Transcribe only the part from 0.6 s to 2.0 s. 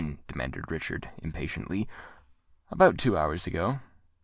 Richard impatiently.